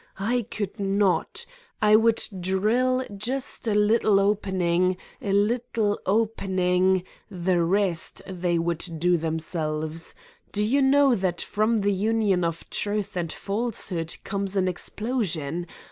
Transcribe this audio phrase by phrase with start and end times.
[0.17, 1.45] I could not!
[1.79, 7.03] I would drill just a little opening, a little opening...
[7.29, 10.15] the rest they would do themselves.
[10.51, 15.67] Do you know that from the union of truth and falsehood comes an explosion